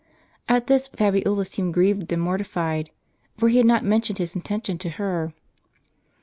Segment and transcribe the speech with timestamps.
[0.49, 2.89] At this Fabiola seemed grieved and mortified;
[3.37, 5.31] for he had not mentioned his intention to her.